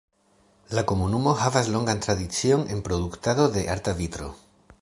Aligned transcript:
La 0.77 0.83
komunumo 0.91 1.33
havas 1.43 1.69
longan 1.77 2.01
tradicion 2.07 2.67
en 2.77 2.83
produktado 2.91 3.49
de 3.59 3.67
arta 3.75 3.99
vitro. 4.03 4.33